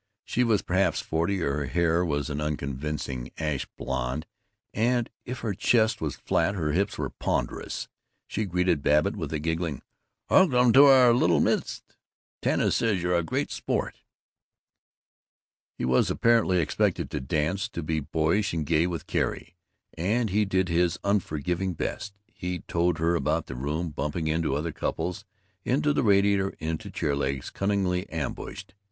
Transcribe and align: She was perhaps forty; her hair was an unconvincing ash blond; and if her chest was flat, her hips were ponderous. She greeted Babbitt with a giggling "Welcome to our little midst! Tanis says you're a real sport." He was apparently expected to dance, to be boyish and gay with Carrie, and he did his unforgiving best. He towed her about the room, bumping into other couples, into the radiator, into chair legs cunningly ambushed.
She 0.25 0.43
was 0.43 0.63
perhaps 0.63 0.99
forty; 0.99 1.37
her 1.41 1.67
hair 1.67 2.03
was 2.03 2.31
an 2.31 2.41
unconvincing 2.41 3.29
ash 3.37 3.67
blond; 3.77 4.25
and 4.73 5.11
if 5.25 5.41
her 5.41 5.53
chest 5.53 6.01
was 6.01 6.15
flat, 6.15 6.55
her 6.55 6.71
hips 6.71 6.97
were 6.97 7.11
ponderous. 7.11 7.87
She 8.25 8.45
greeted 8.45 8.81
Babbitt 8.81 9.15
with 9.15 9.31
a 9.31 9.37
giggling 9.37 9.83
"Welcome 10.27 10.73
to 10.73 10.85
our 10.85 11.13
little 11.13 11.39
midst! 11.39 11.95
Tanis 12.41 12.77
says 12.77 13.03
you're 13.03 13.15
a 13.15 13.21
real 13.23 13.45
sport." 13.49 14.01
He 15.77 15.85
was 15.85 16.09
apparently 16.09 16.57
expected 16.57 17.11
to 17.11 17.19
dance, 17.19 17.69
to 17.69 17.83
be 17.83 17.99
boyish 17.99 18.55
and 18.55 18.65
gay 18.65 18.87
with 18.87 19.05
Carrie, 19.05 19.55
and 19.95 20.31
he 20.31 20.45
did 20.45 20.67
his 20.67 20.97
unforgiving 21.03 21.73
best. 21.75 22.15
He 22.25 22.61
towed 22.61 22.97
her 22.97 23.13
about 23.13 23.45
the 23.45 23.53
room, 23.53 23.91
bumping 23.91 24.27
into 24.27 24.55
other 24.55 24.71
couples, 24.71 25.25
into 25.63 25.93
the 25.93 26.01
radiator, 26.01 26.55
into 26.57 26.89
chair 26.89 27.15
legs 27.15 27.51
cunningly 27.51 28.09
ambushed. 28.09 28.73